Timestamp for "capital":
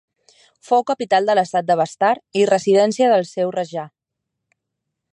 0.91-1.29